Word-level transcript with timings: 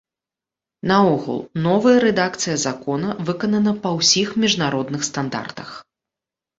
Наогул, 0.91 1.37
новая 1.65 1.93
рэдакцыя 2.07 2.57
закона 2.65 3.09
выканана 3.31 3.71
па 3.87 3.95
ўсіх 4.01 4.27
міжнародных 4.43 5.01
стандартах. 5.13 5.81